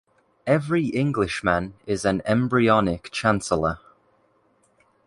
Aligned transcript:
Every 0.47 0.87
Englishman 0.87 1.75
is 1.85 2.05
an 2.05 2.23
embryonic 2.25 3.11
chancellor. 3.11 3.77